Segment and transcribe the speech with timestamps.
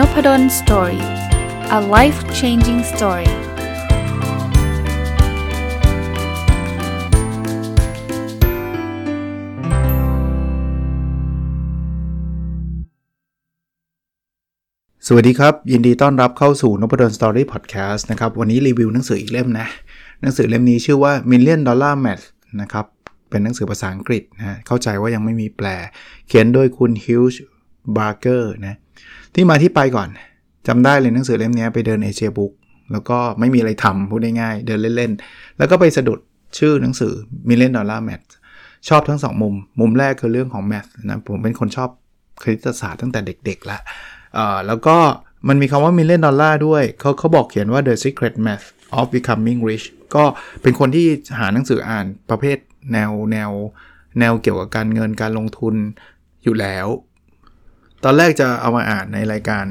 [0.00, 1.04] n o p a d o l story
[1.78, 3.30] a life changing story
[15.06, 19.66] สวัสดีครับ ยินดีต้อนรับเข้าสู่นพดล Story Podcast นะครับ วันนี้รีวิวหนังสืออีกเล่มนะ
[20.20, 22.26] หนังสือเล่มนี้ชื่อว่า Million Dollar Math
[22.60, 22.86] นะครับ
[23.30, 25.66] เป็นหนังสือภาษาอังกฤษนะเข้าใจว่ายังไม่มีแปล
[26.28, 28.76] เขียนโดยคุณ Hugh Barker นะ
[29.34, 30.08] ที่มาที่ไปก่อน
[30.66, 32.52] จำได้เลยหนังสือเล่มนี้ไปเดิน Asia Books
[32.92, 36.18] แล้วก็ไม่มีอะไรทำพูดง่ายๆเดินเล่นๆ แล้วก็ไปสะดุด
[36.58, 37.12] ชื่อหนังสือ
[37.48, 38.28] Million Dollar Math
[38.88, 41.90] ชอบทั้งสองมุม มุมแรกคือเรื่องของ Math นะผมเป็นคนชอบ
[42.42, 43.78] คณิตศาสตร์ตั้งแต่เด็กๆละ
[44.66, 44.96] แล้วก็
[45.48, 48.66] มันมีคำว่า Million Dollar ด้วยเขาเขาบอกเขียนว่า The Secret Math
[48.98, 50.24] of Becoming Rich ก็
[50.62, 51.06] เป็นคนที่
[51.38, 52.58] หาหนังสืออ่านประเภท
[52.92, 53.50] แนวแนว
[54.18, 55.74] แนวเกี่ยวกับการเงินการลงทุน
[56.42, 56.86] อยู่แล้ว
[58.04, 59.64] ตอนแรกจะเอามาอ่านในรายการ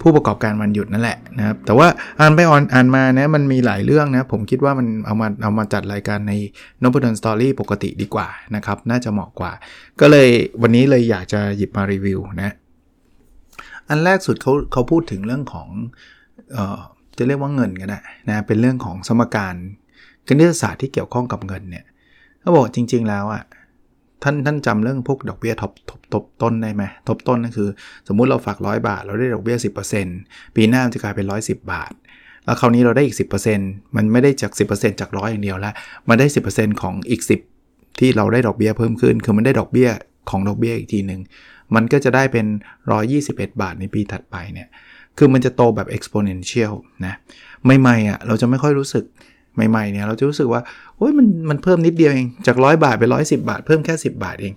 [0.00, 1.88] ผู้ประกอบการวันหยุดนั่นแหละนะครับ แต่ว่า
[2.20, 6.32] อ่านไปอ่านอ่านมานะมันมีหลายเรื่องนะ ผมคิดว่ามันเอามาเอามาจัดรายการใน
[6.82, 9.52] นบดอนสตอรี่ปกติดีกว่านะครับ น่าจะเหมาะกว่า
[10.00, 10.28] ก็เลย
[10.62, 12.54] วันนี้เลยอยากจะหยิบมารีวิวนะ
[13.88, 15.68] อันแรกสุดเขาเขาพูดถึงเรื่องของ
[16.52, 16.78] เอ่อ
[17.18, 19.54] จะเรียกว่าเงินก็ได้นะเป็นเรื่องของสมการ
[20.26, 21.84] คณิตศาสตร์ที่เกี่ยวข้องกับเงินเนี่ย
[22.40, 23.42] เขาบอกจริง ๆ แล้วอะ่ะ
[24.22, 27.68] ท่านท่านจำเรื่องพวกดอกเบี้ยทบทบทบต้นได้ไหมทบต้นนั่นคือ
[28.08, 29.56] สมมุติเราฝากร้อยบาท เราได้ดอกเบี้ย
[30.06, 31.92] 10%ปีหน้าจะกลายเป็น 110 บาท
[32.44, 33.16] แล้วคราวนี้เราได้อีก
[33.56, 35.74] 10%มันไม่ได้จาก 10%จากร้อยอย่างเดียวล้ว
[36.08, 37.22] มันได้ 10%ของอีก
[37.60, 39.90] 10 ที่เราได้ดอกเบี้ยเพิ่มขึ้น คือมันได้ดอกเบี้ย
[40.30, 41.20] ของดอกเบี้ยอีกทีหนึ่ง
[41.74, 42.46] มันก็จะได้เป็น
[43.02, 44.68] 121 บาทในปีถัดไปเนี่ย
[45.18, 46.72] คือมันจะโตแบบ exponential
[47.06, 47.14] นะ
[47.80, 49.04] ใหม่ๆอะเราจะไม่ค่อยรู้สึก
[49.70, 50.60] ใหม่ๆเนี่ยเราจะรู้สึกว่า
[50.96, 54.54] โอ้ยมันมันเพิ่มนิดเดียวเองจากร้อยบาทเป็นร้อยสิบาท เพิ่มแค่ 10 บาทเอง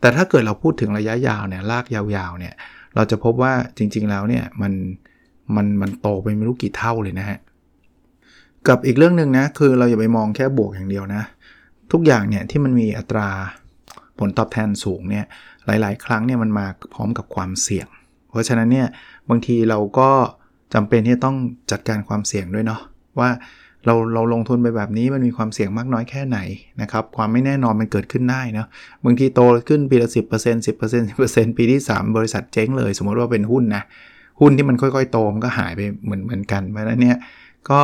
[0.00, 2.54] แต่ถ้าเกิดเราพูดถึงระยะยาวเนี่ยลากยาวๆเนี่ย
[2.94, 4.72] เราจะพบว่าจริง ๆแล้วเนี่ยมัน
[5.56, 7.38] มันมันโตไปไม่รู้กี่เท่าเลยนะฮะ
[8.68, 11.22] กับอีกเรื่องหนึ่งนะคือเราอย่าไปมองแค่บวกอย่างเดียวนะ
[11.92, 13.28] ทุกอย่างเนี่ยที่มันมีอัตรา
[14.18, 15.24] ผลตอบแทนสูงเนี่ย
[15.66, 17.86] หลายๆ ครั้งเนี่ยมันมาพร้อมกับความเสี่ยง
[18.30, 18.88] เพราะฉะนั้นเนี่ย
[19.30, 20.10] บางทีเราก็
[20.74, 21.36] จำเป็นที่ต้อง
[21.70, 22.80] จัดการความเสี่ยงด้วยเนาะ
[23.18, 23.30] ว่า
[23.86, 26.38] เราเราลงทุนไปแบบนี้มันมีความเสี่ยงมากน้อยแค่ไหน
[26.82, 28.66] นะครับ ความไม่แน่นอนมันเกิดขึ้นได้นะ
[29.04, 30.66] บางทีโตขึ้นปีละ 10% 10%
[31.28, 33.82] 10%ปีที่ 3 บริษัทเจ๊งเลย สมมติว่าเป็นหุ้นนะ
[34.40, 37.18] หุ้นที่มันค่อยๆโตมันก็หายไปเหมือนเหมือนกันเพราะนั้นเนี่ย
[37.70, 37.80] ก็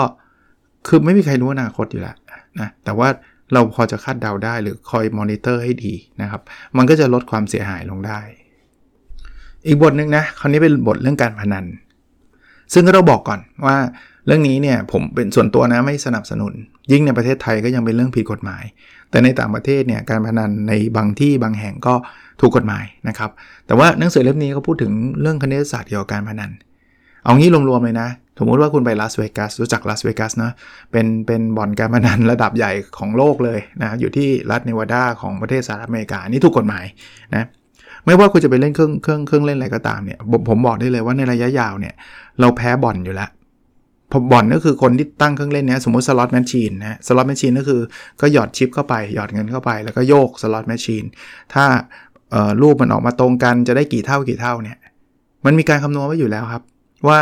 [0.86, 2.16] คือไม่มีใครรู้อนาคตอยู่แล้ว
[2.60, 3.08] นะแต่ว่า
[3.52, 6.42] เราพอจะคาดเดาได้หรือคอยมอนิเตอร์ให้ดีนะครับ
[6.76, 8.20] มันก็จะลดความเสียหายลงได้
[9.66, 11.64] อีกบทหนึ่งนะคราวนี้เป็นบทเรื่องการพนัน
[12.72, 13.76] ซึ่งก็ต้องบอกก่อนว่า
[14.28, 16.52] เรื่องนี้เนี่ยผมเป็นส่วนตัวนะไม่สนับสนุน
[16.92, 18.64] ยิ่งในประเทศไทยก็ยังเป็นเรื่องผิดกฎหมาย
[19.10, 21.94] แต่ในต่างประเทศเนี่ยการพนันในบางที่บางแห่งก็
[22.40, 23.30] ถูกกฎหมายนะครับ
[23.66, 26.50] แต่ว่าหนังสือเล่มนี้เขาพูดถึงเรื่องคณิตศาสตร์เกี่ยวกับการพนัน
[27.24, 30.52] เอางี้รวมๆเลยนะ สมมติว่าคุณไปลาสเวกัสรู้จักลาสเวกัสนะ
[30.92, 36.84] เป็นเป็นบ่อนการพนันระดับใหญ่ของโลกเลยนะอยู่ที่รัฐเนวาดาของประเทศสหรัฐอเมริกานี่ถูกกฎหมาย
[37.34, 37.46] นะ
[38.06, 40.18] ไม่ว่าคุณจะไปเล่นเครื่องเครื่องเครื่องเล่นอะไรก็ตามเนี่ย
[40.48, 41.94] ผมบอกได้เลยว่าในระยะยาวเนี่ย
[42.40, 43.30] เราแพ้บ่อนอยู่แล้ว
[44.32, 47.80] บ่อนก็คือคนที่ตั้งเครื่องเล่นเนี้ยสมมติ slot machine นะ slot machine ก็คือ
[48.20, 51.04] ก็หยอดชิปเข้าไปหยอดเงินเข้าไป แล้วก็โยก slot machine
[51.54, 51.64] ถ้า
[52.62, 54.78] รูปมันออกมาตรงกันจะได้กี่เท่ากี่เท่าเนี่ย
[55.44, 56.62] มันมีการคำนวณไว้อยู่แล้วครับ
[57.08, 57.20] ว่า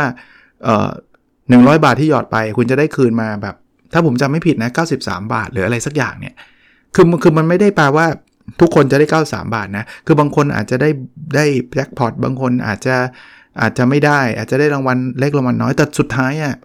[1.49, 3.55] หนึ่งร้อยบาทที่หยอดไปคุณจะได้คืนมาแบบ
[3.93, 4.69] ถ้าผมจำไม่ผิดนะ
[5.01, 6.33] 93 บาทหรืออะไรสักอย่างเนี่ย
[6.95, 8.05] คือคือมันไม่ได้แปลว่า
[8.61, 10.89] ทุกคนจะได้ 93 บาทนะคือบางคนอาจจะได้
[11.35, 12.95] ได้แจ็คพอตบางคนอาจจะ
[13.61, 16.55] อาจจะไม่ได้อาจจะได้รางวัลเล็กรางวัลน้อย แต่สุดท้ายอะ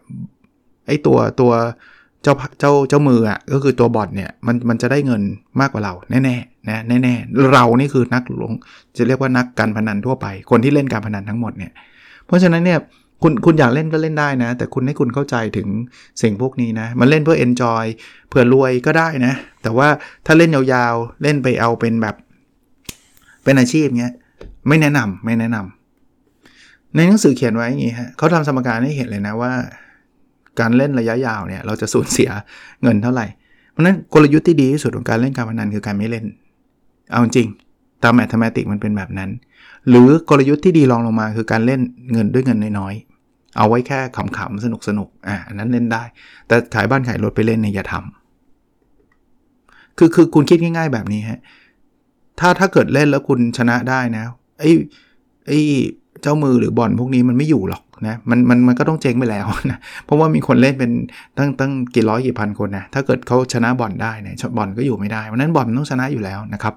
[0.87, 1.53] ไอตัวตัว
[2.23, 5.23] เจ้าเจ้าเจ้ามืออะก็คือตัวบอทเนี่ยมันมันจะได้เงิน
[5.61, 8.53] มากกว่าเราแน่ๆนะแน่ๆเรานี่คือนักลง
[8.97, 11.73] จะเรียกว่านักการพนันทั่วไป คนที่เล่นการพนันทั้งหมดเนี่ย
[12.27, 12.79] เพราะฉะนั้นเนี่ย
[13.23, 15.69] คุณคุณอยากเล่นก็เล่นได้นะ แต่คุณให้คุณเข้าใจถึง
[16.23, 17.85] สิ่งพวกนี้นะ มันเล่นเพื่อ enjoy
[18.29, 19.89] เพื่อรวยก็ได้นะ แต่ว่า
[20.27, 22.15] ถ้าเล่นยาวๆ เล่นไปเอาเป็นแบบ
[23.45, 24.15] เป็นอาชีพเงี้ย
[24.69, 25.82] ไม่แนะนำไม่แนะนำ
[26.97, 29.53] ในหนังสือเขียนไว้อย่างนี้ฮะเขาทำสมการให้เห็นเลยนะว่า
[30.61, 32.31] การเล่นระยะยาวเนี่ยเราจะสูญเสีย
[32.83, 33.27] เงินเท่าไหร่
[33.71, 36.25] เพราะนั้นกลยุทธ์ที่ดีที่สุดของการเล่นการพนันคือการไม่เล่น
[37.11, 37.49] เอาจริง
[38.03, 39.31] ตามแมทริติกมันเป็นแบบนั้น
[39.89, 41.81] หรือกลยุทธ์ที่ดีรองลงมาคือการเล่น
[42.13, 46.03] เงินด้วยเงินน้อยๆ เอาไว้แค่ขำๆสนุกสนุกอะอันนั้นเล่นได้
[46.47, 51.41] แต่ขายบ้านขายรถไปเล่นเนี่ยอย่าทำคือคือคุณคิดง่าย ๆ แบบนี้ฮะ
[52.41, 54.25] ถ้าถ้าเกิดเล่นแล้วคุณชนะได้นะ
[54.61, 54.71] ไอ้
[55.47, 55.61] ไอ้
[56.23, 60.91] เจ้ามือหรือบอลพวกนี้มันไม่อยู่หรอกนะมันมันมันก็ต้องเจ๊งไปแล้วนะเพราะว่ามีคนเล่นเป็น
[61.39, 66.75] ตั้งตั้งกี่ร้อยกี่พันคนนะถ้าเกิดเขาชนะบอลได้เนี่ยบอลก็อยู่ไม่ได้เพราะนั้นบอลมันต้องชนะอยู่แล้วนะครับ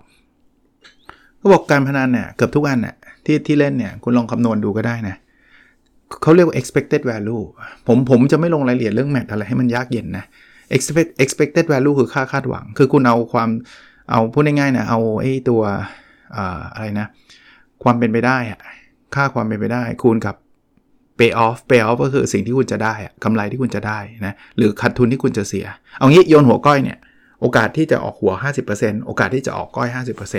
[1.41, 2.95] ก็บอกการพนันเนี่ยเกือบทุกอันเนี่ย
[3.25, 5.15] ที่ที่เล่นเนี่ยคุณลองคำนวณดูก็ได้นะ
[6.21, 7.43] เขาเรียกว่า expected value
[7.87, 10.25] ผมผมจะไม่ลงรายละเอียดเรื่องแมทอะไรให้มันยากเย็นนะ
[10.75, 13.49] expect expected value คือค่าคาดหวัง คือคุณเอาความ
[14.11, 15.61] เอาพูดง่ายๆนะเอาไอ้ตัว
[16.75, 17.07] อะไรนะ
[17.83, 18.59] ความเป็นไปได้อะ
[19.15, 20.35] ค่าความเป็นไปได้ คูณกับ
[21.19, 22.93] pay off pay off ก็คือสิ่งที่คุณจะได้
[23.23, 25.65] กำไรที่คุณจะได้นะหรือขาดทุนที่คุณจะเสีย
[25.97, 26.99] เอางี้โยนหัวก้อยเนี่ย
[27.41, 28.33] โอกาสที่จะออกหัว
[28.69, 29.89] 50%โอกาสที่จะออกก้อย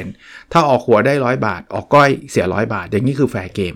[0.01, 3.75] 50%ถ้าออกหัวได้ 100 บาท ออกก้อยเสีย 100 บาท อย่างนี้คือ fair game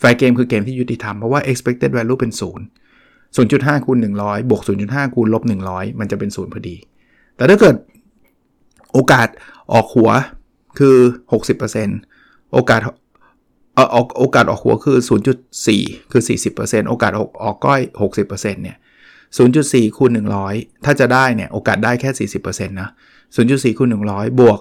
[0.00, 6.76] fair game คือเกมที่ยุติธรรม เพราะว่า expected value เป็น 0 0.5คูณ100 บวก 0.5คูณลบ 100 มันจะเป็น 0 พอดี
[7.36, 7.76] แต่ถ้าเกิด
[8.92, 9.28] โอกาส
[9.72, 10.10] ออกหัว
[10.78, 10.96] คือ
[11.74, 12.80] 60%โอกาส
[13.94, 14.98] ออกโอกาสออกหัวคือ
[15.54, 16.22] 0.4 คือ
[16.56, 17.80] 40%โอกาสออกออกก้อย
[18.20, 18.76] 60%เนี่ย
[19.36, 20.10] 0.4 คูณ
[20.46, 22.88] 100 ถ้าจะได้เนี่ยโอกาสได้แค่ 40%นะ
[23.36, 24.58] 0.4 คูณ 100 บวก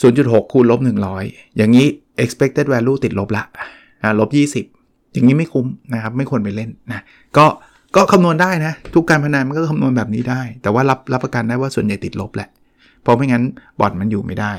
[0.00, 0.80] 0.6 คูณลบ
[1.18, 1.86] 100 อย่างนี้
[2.22, 3.44] expected value ติดลบละ
[4.02, 4.30] นะลบ
[4.70, 7.00] 20 อย่างนี้ไม่คุ้มนะครับ ไม่ควรไปเล่นนะ
[7.36, 7.46] ก็
[7.96, 12.48] ก็คำนวณได้นะ ทุกการพนันมันก็คำนวณแบบนี้ได้ แต่ว่ารับรับประกันได้ว่าส่วนใหญ่ติดลบแหละ
[13.02, 13.44] เพราะไม่งั้น
[13.80, 14.52] บอดมันอยู่ไม่ได้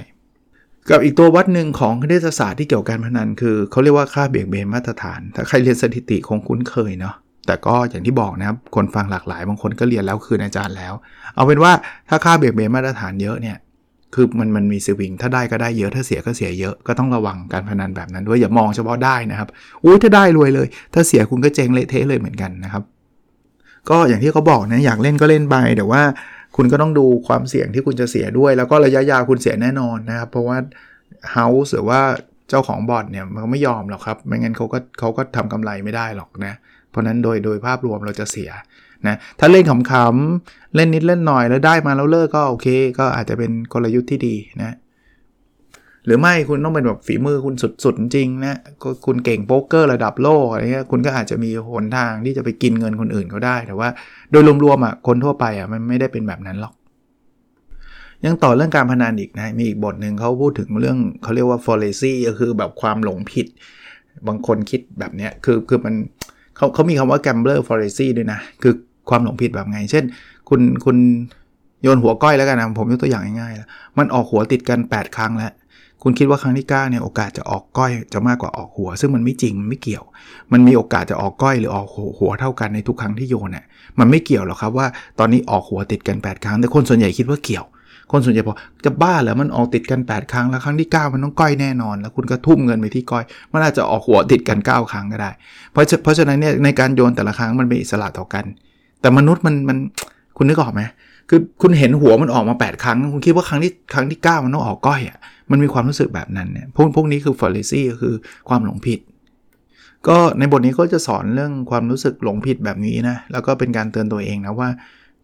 [0.89, 7.15] กับอีกตัววัดหนึ่งของคณิตศาสตร์ที่เกี่ยวกับการพนันคือเขาเรียกว่าค่าเบี่ยงเบนมาตรฐาน ถ้าใครเรียนสถิติคงคุ้นเคยเนาะ
[7.47, 10.93] แต่ก็อย่างที่บอกนะครับคนฟังหลากหลาย บางคนก็เรียนแล้วคืนอาจารย์แล้ว
[11.35, 11.71] เอาเป็นว่า
[12.09, 13.57] ถ้าค่าเบี่ยงเบนมาตรฐานเยอะเนี่ย
[14.15, 19.49] คือมันมันมีสวิงถ้าได้ก็ได้เยอะถ้าเสียก็เสียเยอะก็ต้องระวังการพนันแบบนั้นด้วยอย่ามองเฉพาะได้นะครับ
[19.83, 22.83] อุ้ยถ้าได้รวยเลย ถ้าเสียคุณก็เจงเละเทะเลยเหมือนกันนะครับ
[23.89, 26.01] ก็อย่างที่เขาบอกนะอยากเล่นก็เล่นไปแต่ว่า
[26.55, 30.57] คุณก็ต้องดูความเสี่ยงที่คุณจะเสียด้วย แล้วก็ระยะยาวคุณเสียแน่นอนนะครับ เพราะว่า
[31.33, 32.01] เฮาส์หรือว่า
[32.49, 36.53] เจ้าของบอร์ดเนี่ยมันไม่ยอมหรอกครับ ไม่งั้นเขาก็เขาก็ทำกำไรไม่ได้หรอกนะ
[36.89, 38.51] เพราะนั้นโดยโดยภาพรวมเราจะเสีย
[39.07, 42.67] นะถ้าเล่นขำๆ เล่นนิดเล่นหน่อยแล้วได้มาแล้วเลิกก็โอเค
[42.99, 44.75] ก็อาจจะเป็นกลยุทธ์ที่ดีนะ
[46.05, 48.57] หรือไม่คุณต้องเป็นแบบฝีมือคุณสุดๆจริงนะ
[49.05, 53.89] คุณเก่งโป๊กเกอร์ระดับโลกอะไรเงี้ยคุณก็อาจจะมีหนทางที่จะไปกินเงินคนอื่นเขาได้ แต่ว่า
[54.31, 56.73] โดยรวมๆอะคนทั่วไปอะมันไม่ได้เป็นแบบนั้นหรอก
[58.25, 63.47] ยังต่อเรื่องการพนันอีกนะมีอีกบทหนึ่งเขาพูดถึงเรื่องเขาเรียกว่า fallacy ก็คือแบบความหลงผิด
[64.27, 65.95] บางคนคิดแบบเนี้ยคือคือมัน
[66.55, 68.73] เขาเขามีคำว่า gambler fallacy ด้วยนะคือ
[69.09, 70.03] ความหลงผิดแบบไง เช่น
[70.49, 70.97] คุณคุณ
[71.83, 75.51] โยนหัวก้อยแล้วกันนะผมยกตัวอย่างง่ายๆแล้วมันออกหัวติดกัน 8 ครั้งแล้ว
[76.03, 80.03] คุณคิดว่าครั้งที่9เนี่ยโอกาสจะออกก้อยจะมากกว่าออกหัว ซึ่งมันไม่จริงมันไม่เกี่ยว
[80.51, 81.87] มันมีโอกาสจะออกก้อยหรือออก
[82.19, 83.65] หัวเท่ากันในทุกครั้งที่โยนเนี่ย
[83.99, 84.87] มันไม่เกี่ยวหรอกครับว่า
[85.19, 87.65] ตอนนี้ออกหัวติดกัน 8 ครั้ง แต่คนส่วนใหญ่คิดว่าเกี่ยว
[88.11, 95.31] คนส่วนใหญ่บอกจะบ้าเหรอมันออกติดกัน 8 ครั้งแล้วครั้งที่ 9 มันต้องก้อยแน่นอน แล้วคุณก็ทุ่มเงินไปที่ก้อยมันอาจจะออกหัวติดกัน 9 ครั้งก็ได้
[95.71, 98.45] เพราะเพราะฉะนั้นเนี่ยในการโยนแต่ละครั้งมันเป็นอิสระต่อกัน
[99.01, 99.77] แต่มนุษย์มันมัน
[100.37, 100.81] คุณนึกออกไหม
[101.29, 105.19] คือคุณเห็นหัวมันออกมา 8 ครั้ง คุณคิดว่าครั้งที่ครั้งที่ 9 มันต้องออกก้อยอะ
[105.51, 108.15] มันมีความรู้สึกแบบนั้นเนี่ยพวกพวกนี้คือ fallacy ก็คือ
[108.49, 108.99] ความหลงผิด
[110.07, 114.69] ก็ในบทนี้ก็จะสอนเรื่องความรู้สึกหลงผิดแบบนี้นะแล้วก็เป็นการเตือนตัวเองนะว่า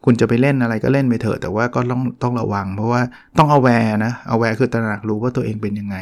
[0.06, 3.02] คุณจะไปเล่นอะไรก็เล่นไปเถอะแต่ว่าก็ต้องต้องระวัง เพราะว่า
[3.38, 5.98] ต้องเอาแวร์นะเอาแวร์คือตระหนักรู้ว่าตัวเองเป็นยังไง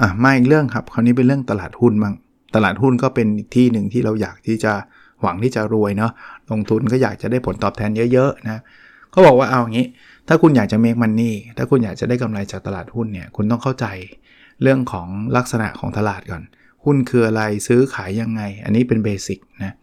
[0.00, 2.14] อะมาอีกเรื่องครับคราวนี้เป็นเรื่องตลาดหุ้นบ้าง
[2.54, 4.72] ตลาดหุ้นก็เป็นที่หนึ่งที่เราอยากที่จะ
[5.22, 6.12] หวังที่จะรวยเนาะ
[6.50, 8.60] ลงทุนก็อยากจะได้ผลตอบแทนเยอะๆนะ
[9.10, 9.86] เขาบอกว่าเอาอย่างนี้
[10.28, 13.86] ถ้าคุณอยากจะเมคมันนี่ถ้าคุณอยากจะได้กำไรจากตลาดหุ้นเนี่ยคุณต้องเข้าใจ
[14.62, 16.42] เรื่องของลักษณะของตลาดก่อน
[16.84, 19.74] หุ้นคืออะไรซื้อขายยังไง อันนี้เป็นเบสิกนะ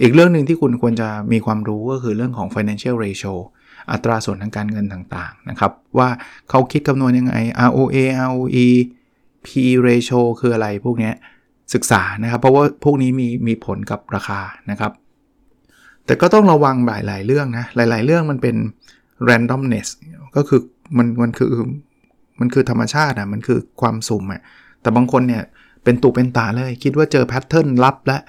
[0.00, 3.34] อีกเรื่องหนึ่งที่คุณควรจะมีความรู้ก็คือเรื่องของ financial ratio
[3.92, 6.08] อัตราส่วนทางการเงินต่างๆนะครับ ว่า
[6.50, 7.34] เขาคิดคำนวณยังไง
[7.68, 7.96] ROA
[8.30, 8.66] ROE
[9.46, 9.48] P
[9.86, 11.12] ratio คืออะไรพวกนี้
[11.74, 14.92] ศึกษานะครับ เพราะว่าพวกนี้มีมีผลกับราคานะครับ
[16.06, 18.56] แต่ก็ต้องระวังหลาย ๆ เรื่องนะ หลาย ๆ เรื่องมันเป็น
[19.28, 19.88] randomness
[20.36, 20.60] ก็คือ
[20.96, 21.52] มันมันคือ
[22.40, 24.42] มันคือธรรมชาติอะมันคือความสุ่มอะ
[24.82, 25.42] แต่บางคนเนี่ย
[25.84, 28.20] เป็นตูเป็นตาเลยคิดว่าเจอแพทเทิร์นลับแล้ว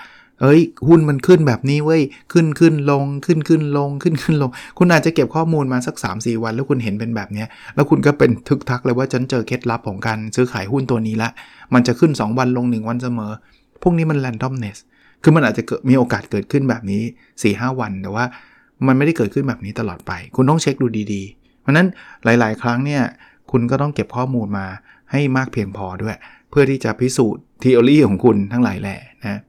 [0.41, 2.01] เอ้ยหุ้นมันขึ้นแบบนี้เว้ย
[2.33, 11.29] ขึ้นขึ้นลงขึ้นขึ้นลงขึ้นขึ้นลง คุณอาจจะเก็บข้อมูลมาสัก 3-4 วัน แล้วคุณเห็นเป็นแบบนี้แล้วคุณก็เป็นทึกทักเลยว่าฉันเจอเคล็ดลับของการซื้อขายหุ้นตัวนี้ละ
[11.73, 13.31] มันจะขึ้น 2 วันลง 1 วันเสมอ
[13.81, 14.77] พวกนี้มัน randomness
[15.23, 17.01] คือมันอาจจะมีโอกาสเกิดขึ้นแบบนี้
[17.41, 18.25] 4-5วันแต่ว่า
[18.87, 21.87] มันไม่ได้เกิดขึ้นแบบนี้ตลอดไป คุณต้องเช็คดูดีๆ เพราะนั้น
[22.23, 23.03] หลาย ๆ ครั้งเนี่ย
[23.51, 24.65] คุณก็ต้องเก็บข้อมูลมา
[25.11, 26.15] ให้มากเพียงพอด้วย
[26.49, 29.39] เพื่อที่จะพิสูจน์ทีโอรีของคุณทั้งหลายแหละนะ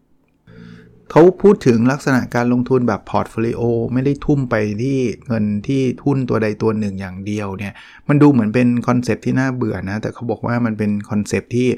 [1.11, 3.63] เขาพูดถึงลักษณะการลงทุนแบบ portfolio
[3.93, 7.75] ไม่ได้ทุ่มไปที่เงินที่ทุนตัวใดตัวหนึ่งอย่างเดียวเนี่ย
[8.09, 11.69] มันดูเหมือนเป็น concept ที่น่าเบื่อนะ แต่เขาบอกว่ามันเป็น concept ที่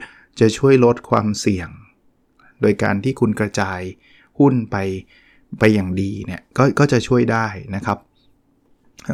[0.41, 1.69] จะช่วยลดความเสี่ยง
[2.61, 3.81] โดยการที่คุณกระจาย
[4.39, 4.77] หุ้นไป
[5.59, 7.47] ไปอย่างดีเนี่ยกก็จะช่วยได้
[7.77, 7.99] นะครับ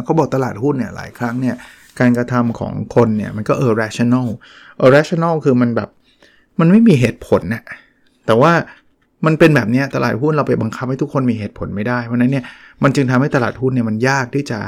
[0.04, 1.56] เขาบอกตลาดหุ้นเนี่ยหลายครั้งเนี่ย
[2.00, 4.28] การกระทำของคนเนี่ยมันก็ irrational
[4.84, 5.90] irrational คือมันแบบ
[6.58, 7.62] มันไม่มีเหตุผลนะ
[8.26, 8.52] แต่ว่า
[9.26, 12.44] มันเป็นแบบนี้ตลาดหุ้นเราไปบังคับให้ทุกคนมีเหตุผลไม่ได้เพราะนั้นเนี่ย
[12.82, 14.58] มันจึงทำให้ตลาดหุ้นเนี่ยมันยากที่จะ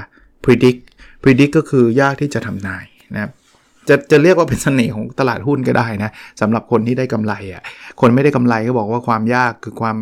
[0.44, 0.80] predict
[1.22, 3.30] predict ก็คือยากที่จะทำนายนะครับ
[3.88, 7.62] จะจะเรียกว่าเป็นเสน่ห์ของตลาดหุ้นก็ได้นะสำหรับคนที่ได้กำไรอะ่ะ
[8.00, 9.96] คนไม่ได้กำไรก็บอกว่าความยากคือความ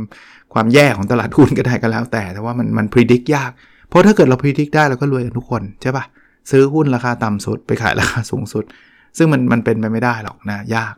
[0.54, 3.50] ความแย่ของตลาดหุ้นก็ได้ก็แล้วแต่แต่ว่ามันมันพิจิตรยาก
[3.88, 6.04] เพราะถ้าเกิดเราพิจิตรได้เราก็รวยกันทุกคนใช่ปะ
[6.50, 8.64] ซื้อหุ้นราคาต่ำสุดไปขายราคาสูงสุด
[9.18, 10.94] ซึ่งมันมันเป็นไปไม่ได้หรอกนะยาก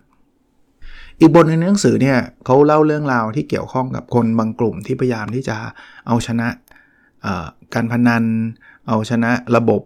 [1.20, 5.56] อีกบทในหนังสือเนี่ยเขาเล่าเรื่องราวที่เกี่ยวข้องกับคนบางกลุ่มที่พยายามที่จะ
[6.06, 6.48] เอาชนะ
[7.74, 8.24] การพนัน
[8.88, 9.82] เอาชนะระบบ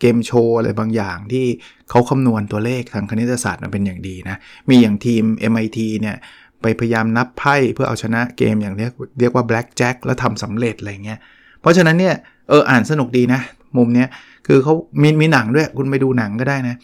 [0.00, 1.46] เกมโชว์อะไรบางอย่างที่
[1.90, 4.36] เขาคำนวณตัวเลขทางคณิตศาสตร์มันเป็นอย่างดีนะ
[4.68, 6.16] มีอย่างทีม MIT เนี่ย
[6.62, 11.18] ไปพยายามนับไพ่เพื่อเอาชนะเกมอย่างเรียกเรียกว่า black jack แล้วทำสำเร็จอะไรเงี้ย
[11.60, 12.14] เพราะฉะนั้นเนี่ย
[12.48, 13.40] เอออ่านสนุกดีนะ
[13.76, 14.08] มุมเนี้ย
[14.46, 16.76] คือเขามีมีหนังด้วยคุณไปดูหนังก็ได้นะ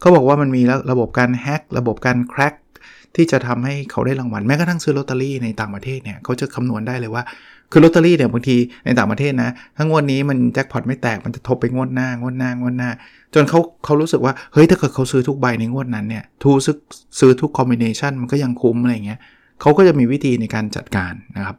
[0.00, 2.54] เขาบอกว่ามันมีระบบการแฮกระบบการแคร็ก
[3.16, 7.22] ที่จะทำให้เขาได้รางวัลแม้กระทั่งซื้อลอตเตอรี่ในต่างประเทศเนี่ยเขาจะคำนวณได้เลยว่า
[7.70, 12.90] คือลอตเตอรี่เนี่ยบางทีในต่างประเทศนะถ้างวดนี้มันแจ็คพอตไม่แตกมันจะทบไปงวดหน้างวดหน้างวดหน้า
[13.34, 16.76] จนเขาเขารู้สึกว่าเฮ้ยถ้าเกิดเขาซื้อทุกใบในงวดนั้นเนี่ยทูซื้อ
[17.18, 19.20] ซื้อทุกคอมบิเนชันมันก็ยังคุ้มอะไรเงี้ย
[19.60, 21.56] เขาก็จะมีวิธีในการจัดการนะครับ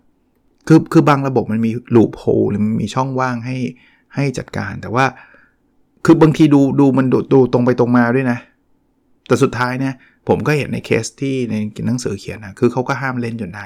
[0.67, 3.57] คือคือบางระบบมันมี loophole หรือมันมีช่องว่างให้
[4.15, 5.05] ให้จัดการแต่ว่า
[6.05, 8.39] คือบางทีดูดูมันดูดูตรงไปตรงมาด้วยนะ
[9.27, 9.93] แต่สุดท้ายเนี่ย
[10.27, 11.55] ผมก็เห็นในเคสที่ใน
[11.87, 13.65] หนังสือเขียนนะคือเขาก็ห้ามเล่นจนได้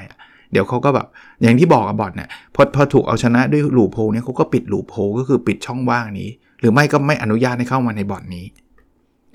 [0.52, 1.08] เดี๋ยวเขาก็แบบ
[1.42, 8.46] อย่างที่บอกกับบอทเนี่ยพอพอถูกเอาชนะด้วยลูโฮเนี่ยเขาก็ปิดลูโฮก็คือปิดช่องว่างนี้ หรือไม่ก็ไม่อนุญาตให้เข้ามาในบอทนี้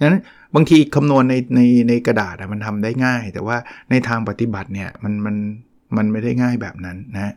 [0.03, 0.21] นั้น
[0.55, 3.57] บางทีคำนวณในในในกระดาษมันทำได้ง่าย แต่ว่า
[3.91, 5.37] ในทางปฏิบัติเนี่ยมันมัน
[5.97, 7.33] มันไม่ได้ง่ายแบบนั้นนะ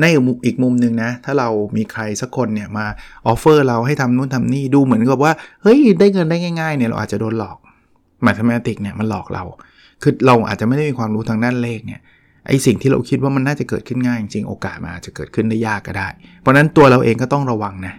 [0.00, 0.04] ใน
[0.46, 2.86] อีกมุมหนึ่งนะ ถ้าเรามีใครสักคนเนี่ยมา
[3.26, 7.58] offer เราให้ทำนู่นทำนี่ดูเหมือนกับว่า เฮ้ย ได้เงินได้ง่ายๆเนี่ยเราอาจจะโดนหลอก
[8.24, 9.44] มาท h มติกเนี่ยมันหลอกเรา
[10.02, 12.00] คือเราอาจจะไม่ได้มีความรู้ทางด้านเลขเนี่ย
[12.46, 16.08] ไอสิ่งที่เราคิดว่ามันน่าจะเกิดขึ้นง่ายจริงโอกาสมาอาจจะเกิดขึ้นได้ยากก็ได้
[16.40, 17.94] เพราะนั้นตัวเราเองก็ต้องระวังนะ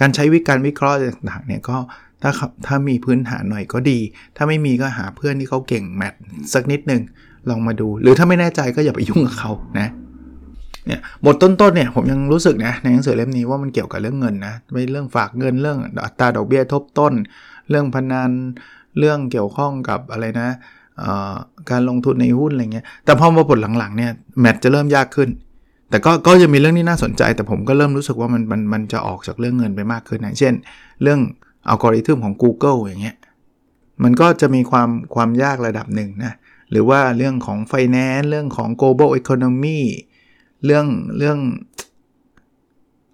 [0.00, 1.76] การใช้วิการวิเคราะห์ต่างๆเนี่ยก็
[2.22, 2.30] ถ้า
[2.66, 3.98] ถ้ามีพื้นฐานหน่อยก็ดี
[4.36, 6.14] ถ้าไม่มีก็หาเพื่อนที่เขาเก่งแมท
[6.54, 7.02] สักนิดหนึ่ง
[7.48, 9.88] ลองมาดู หรือถ้าไม่แน่ใจก็อย่าไปยุ่งกับเขานะ
[10.86, 17.12] เนี่ยบทต้นๆเนี่ยผมยังรู้สึกนะในหนังสือเล่มนี้ว่ามันเกี่ยวกับเรื่องเงินนะไม่เรื่องฝากเงินเรื่องอัตราดอกเบี้ยทบต้น
[17.70, 18.30] เรื่องพนัน
[18.98, 20.48] เรื่องเกี่ยวข้องกับอะไรนะ
[21.70, 25.30] การลงทุนในหุ้นอะไรเงี้ย แต่พอมาบทหลังๆเนี่ยแมทจะเริ่มยากขึ้น
[25.90, 30.54] แต่ก็ก็จะมีเรื่องที่น่าสนใจ แต่ผมก็เริ่มรู้สึกว่ามันมันมันจะออกจากเรื่องเงินไปมากขึ้นนะ เช่น
[31.02, 31.20] เรื่อง
[31.68, 33.16] อัลกอริทึมของ Google อย่างเงี้ย
[34.02, 36.32] มันก็จะมีความความยากระดับหนึ่งนะ
[36.70, 39.80] หรือว่าเรื่องของ Finance เรื่องของ global economy
[40.64, 40.86] เรื่อง
[41.18, 41.38] เรื่อง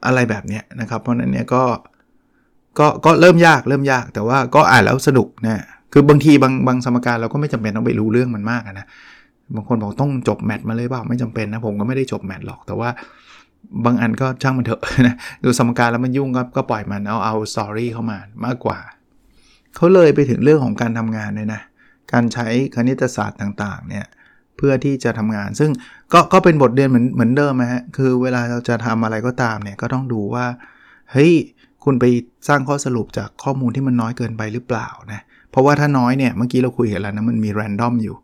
[0.07, 1.63] อะไรแบบเนี้ยนะครับ เพราะนั้นเนี่ยก็
[2.79, 8.87] ก็ก็เริ่มยากเริ่มยาก แต่ว่าก็อ่านแล้วสนุกนะคือบางทีบางบางสมการเราก็ไม่จำเป็นต้องไปรู้เรื่องมันมากนะ
[9.55, 12.89] บางคนบอกต้องจบแมทมาเลยเปล่าไม่จำเป็นนะผมก็ไม่ได้จบแมทหรอก แต่ว่า
[13.85, 15.15] บางอันก็ช่างมันเถอะนะ
[15.45, 18.79] ดูสมการแล้วมันยุ่งก็ก็ปล่อยมันเอาเอา story เข้ามามากกว่า
[19.75, 21.61] เขาเลยไปถึงเรื่องของการทำงานเลยนะ
[22.13, 24.07] การใช้คณิตศาสตร์ต่างๆเนี่ย
[24.57, 25.71] เพื่อที่จะทำงาน ซึ่ง
[26.13, 30.47] ก็ก็เป็นบทเรียนเหมือนเหมือนเดิมนะฮะคือเวลาเราจะทำอะไรก็ตามเนี่ยก็ต้องดูว่า
[31.13, 31.33] เฮ้ย
[31.87, 32.05] คุณไป
[32.49, 38.17] สร้างข้อสรุปจากข้อมูลที่มันน้อยเกินไปหรือเปล่านะเพราะว่าถ้าน้อยเนี่ยเมื่อกี้เราคุยกันแล้วนะมันมี random อยู่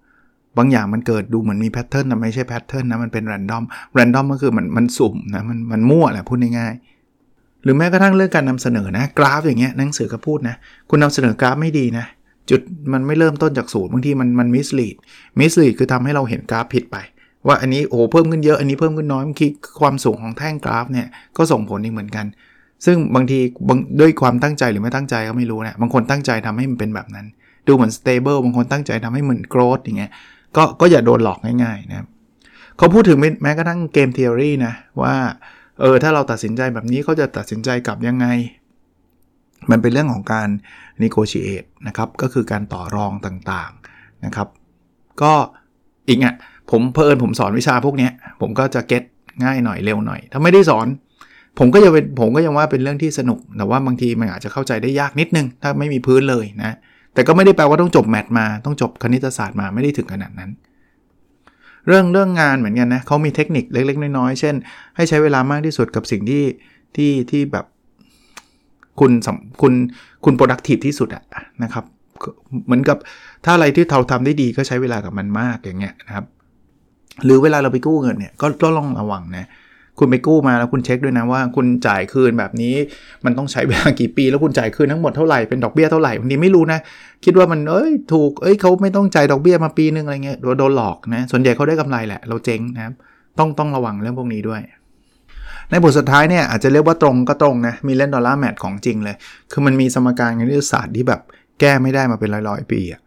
[0.59, 10.57] บางอย่างมันเกิดดูเหมือนมี pattern แต่ไม่ใช่ pattern นะมันเป็น random random ก็คือมันมันสุ่มนะมันมันมั่วแหละพูดง่ายๆหรือแม้กระทั่งเรื่องการนำเสนอนะกราฟอย่างเงี้ยหนังสือก็พูดนะ
[10.89, 12.07] คุณนำเสนอกราฟไม่ดีนะ
[12.51, 12.61] จุด
[12.93, 14.97] มันไม่เริ่มต้นจากศูนย์บางทีมันมัน mislead
[15.39, 16.97] mislead คือทำให้เราเห็นกราฟผิดไป
[17.47, 19.47] ว่าอันนี้โอ้เพิ่มขึ้นเยอะอันนี้เพิ่มขึ้นน้อยบางที
[19.81, 22.27] ความสูงของแท่งกราฟเนี่ยก็ส่งผลอีกเหมือนกัน
[22.85, 23.39] ซึ่งบางที
[24.01, 27.27] ด้วยความตั้งใจหรือไม่ตั้งใจก็ไม่รู้นะบางคนตั้งใจทำให้มันเป็นแบบนั้น
[27.67, 30.11] ดูเหมือน stable บางคนตั้งใจทำให้เหมือน growth อย่างเงี้ย
[30.57, 32.07] ก็ก็อย่าโดนหลอกง่ายๆนะครับ
[32.77, 35.15] เขาพูดถึงแม้กระทั่งเกม theory นะว่า
[35.81, 38.27] เออถ้าเราตัดสินใจแบบนี้เขาจะตัดสินใจกลับยังไง
[39.71, 40.49] มันเป็นเรื่องของการ
[41.03, 44.49] negotiate นะครับก็คือการต่อรองต่างๆนะครับ
[45.23, 45.33] ก็
[46.09, 46.35] อีกอะ
[46.71, 48.09] ผมเพอิญผมสอนวิชาพวกนี้
[48.41, 49.03] ผมก็จะเก็ต
[49.45, 50.87] ง่ายหน่อยเร็วหน่อย ถ้าไม่ได้สอน
[51.59, 56.77] ผมก็จะเป็นผมก็ยังว่าเป็นเรื่องที่สนุก แต่ว่าบางทีมันอาจจะเข้าใจได้ยากนิดนึง ถ้าไม่มีพื้นเลยนะ
[57.15, 60.51] แต่ก็ไม่ได้แปลว่าต้องจบแมทมา ต้องจบคณิตศาสตร์มาไม่ได้ถึงขนาดนั้น
[61.87, 64.55] เรื่องเรื่องงานเหมือนกันนะเขามีเทคนิคเล็ก ๆ น้อยๆเช่น
[64.97, 66.45] ให้ใช้เวลามากที่สุดกับสิ่งที่
[66.97, 67.65] ที่ที่แบบ
[69.01, 69.13] คุณ
[69.61, 69.73] คุณ
[70.25, 71.23] คุณ productive ที่สุดอะ
[71.63, 71.85] นะครับ
[72.67, 72.99] เหมือนกับ
[73.45, 76.25] ถ้าอะไรที่เราทำได้ดีก็ใช้เวลากับมันมากอย่างเงี้ยนะครับ
[77.25, 79.47] หรือเวลาเราไปกู้เงินเนี่ยก็ก็ลองระวังนะ
[79.99, 82.75] คุณไปกู้มาแล้วคุณเช็คด้วยนะว่าคุณจ่ายคืนแบบนี้
[83.25, 86.79] มันต้องใช้เวลากี่ปี แล้วคุณจ่ายคืนทั้งหมดเท่าไหร่เป็นดอกเบี้ยเท่าไหร่บางทีไม่รู้นะ
[87.25, 92.95] คิดว่ามันเอ้ยถูกเอ้ยเขาไม่ต้องจ่ายดอกเบี้ยมาปีนึงอะไรเงี้ยโดนหลอกนะส่วนใหญ่เขาได้กำไรแหละ เราเจ๊งนะครับ
[93.39, 94.61] ต้องต้องระวังเรื่องพวกนี้ด้วย
[95.71, 99.17] ในบทสุดท้ายเนี่ยอาจจะเรียกว่าตรงก็ตรงนะมีเล่นดอลลาร์แมทของจริงเลย
[99.53, 101.21] คือมันมีสมการคณิตศาสตร์ที่แบบ
[101.61, 103.03] แก้ไม่ได้มาเป็นร้อยๆปีอะ่ะ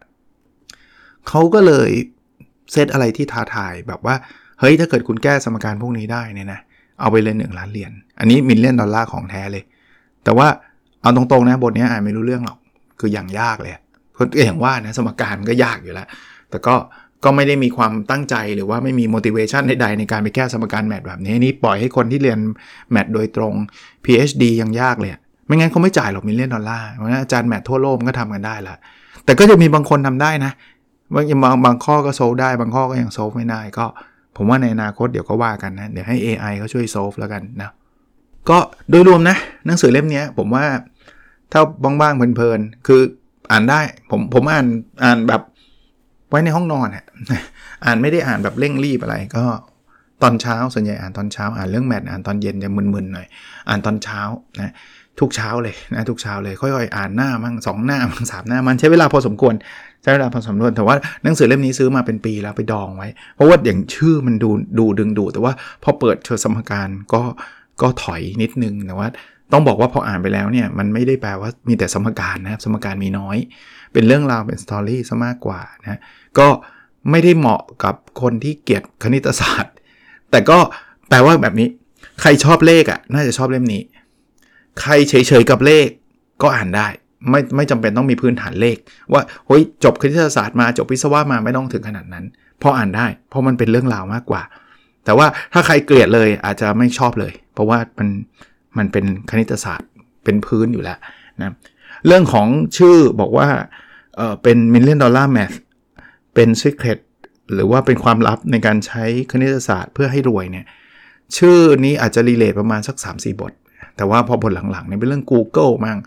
[1.28, 1.90] เขาก็เลย
[2.72, 4.14] เซตอะไรที่ท้าทายแบบว่า
[4.60, 6.60] เฮ้ยถ้าเกิดคุณแก้สมการพวกนี้ได้เนี่ยนะ
[7.00, 9.64] เอาไปเลยหนึ่งล้านเหรียญ อันนี้ million dollar ของแท้เลย
[10.24, 10.48] แต่ว่า
[11.02, 12.58] เอาตรงๆนะบทนี้อ่านไม่รู้เรื่องหรอก
[13.00, 13.72] คืออย่างยากเลย
[14.12, 16.06] เพราะอย่างว่านะสมการก็ยากอยู่แล้ว
[16.50, 16.74] แต่ก็
[17.24, 22.38] ก็ไม่ได้มีความตั้งใจหรือว่าไม่มี motivation ใดๆ ในการไปแก้สมการ math แบบนี้นี่ปล่อยให้คนที่เรียน
[22.90, 23.54] math โดยตรง
[24.04, 25.10] PhD ยังยากเลย
[25.46, 28.76] ไม่งั้นเขาไม่จ่ายหรอก million dollar เพราะนั้นอาจารย์ math ทั่วโลกก็ทำกันได้ละ
[29.24, 30.52] แต่ก็จะมีบางคนทำได้นะ
[31.14, 33.86] บางบางข้อก็ solve ได้บางข้อก็ยัง solve ไม่ได้ก็
[34.36, 37.70] ผมว่าในอนาคตเดี๋ยวก็ว่ากันนะ เดี๋ยวให้ AI เขาช่วยโซลแล้วกันนะ
[38.50, 38.58] ก็
[38.90, 40.64] โดยรวมนะ หนังสือเล่มนี้ผมว่า
[41.52, 43.00] ถ้าบ้างๆเพลินๆ คือ
[43.50, 44.66] อ่านได้ผมผมอ่าน
[45.04, 45.42] อ่านแบบ
[46.30, 47.04] ไว้ในห้องนอนอะ
[47.84, 49.44] อ่านไม่ได้อ่านแบบเร่งรีบอะไรก็
[50.22, 53.26] ตอนเช้าส่วนใหญ่อ่านตอนเช้า อ่านเรื่องแมทอ่านตอนเย็นจะมึนๆหน่อย
[53.68, 54.20] อ่านตอนเช้า
[54.60, 54.72] นะ
[55.20, 59.54] ทุกเช้าเลยนะทุกเช้าเลยค่อยๆ อ่านหน้ามั่งสองหน้ามั่งสามหน้ามันใช้เวลาพอสมควร
[60.02, 67.22] ใช้เวลาพอสมควรแต่ว่าหนังสือเล่มนี้ซื้อมาเป็นปีแล้วไปดองไว้ เพราะว่าอย่างชื่อมันดูดูดึงดู แต่ว่าพอเปิดเชิญสมการก็
[67.82, 69.08] ก็ถอยนิดนึงแต่ว่า
[69.52, 73.36] ต้องบอกว่าพออ่านไปแล้วเนี่ยมันไม่ได้แปลว่ามีแต่สมการนะครับสมการมีน้อย
[73.92, 76.00] เป็นเรื่องราวเป็นสตอรี่ซะมากกว่านะ
[76.38, 76.48] ก็
[77.10, 79.74] ไม่ได้เหมาะกับคนที่เกลียดคณิตศาสตร์
[80.30, 80.58] แต่ก็
[81.08, 81.68] แปลว่าแบบนี้
[82.20, 83.82] ใครชอบเลขอะ่ะน่าจะชอบเล่มนี้
[84.80, 85.86] ใครเฉยๆกับเลข
[86.42, 86.88] ก็อ่านได้
[87.30, 88.76] ไม่ไม่จำเป็นต้องมีพื้นฐานเลข
[89.12, 92.24] ว่าเฮ้ยจบคณิตศาสตร์มาจบวิศวะมาไม่ต้องถึงขนาดนั้น
[92.62, 94.42] พออ่านได้ เพราะมันเป็นเรื่องราวมากกว่า
[95.04, 98.08] แต่ว่าถ้าใครเกลียดเลยอาจจะไม่ชอบเลย เพราะว่ามัน
[98.78, 99.88] มันเป็นคณิตศาสตร์
[100.24, 100.98] เป็นพื้นอยู่แล้ว
[101.40, 101.54] นะ
[102.06, 103.48] เรื่องของชื่อบอกว่า
[104.16, 105.56] เออเป็น million dollar math
[106.34, 106.98] เป็น secret
[107.54, 110.66] หรือว่าเป็นความลับในการใช้คณิตศาสตร์เพื่อให้รวยเนี่ย
[111.36, 113.52] ชื่อนี้อาจจะรีเลทประมาณสัก 3-4 บท
[113.96, 115.98] แต่ว่าพอบทหลังๆเนี่ยเป็นเรื่อง Google มั่ง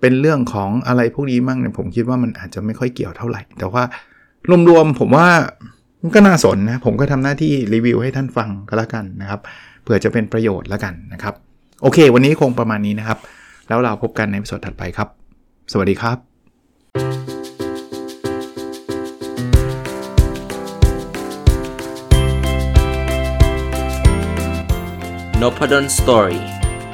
[0.00, 3.82] เป็นเรื่องของอะไรพวกนี้มั่งเนี่ยผมคิดว่ามันอาจจะไม่ค่อยเกี่ยวเท่าไหร่ แต่ว่า
[4.68, 5.26] รวมๆผมว่า
[6.02, 9.40] มันก็น่าสนนะผมก็ทำหน้าที่รีวิวให้ท่านฟังก็แล้วกันนะครับ
[9.82, 11.34] เผื่อจะเป็นประโยชน์แล้วกันนะครับ
[11.82, 13.18] โอเค วันนี้คงประมาณนี้นะครับ
[13.68, 15.08] แล้วเราพบกันในสดถัดไปครับ
[15.72, 16.18] สวัสดีครับ
[25.40, 26.53] n o p a d o n Story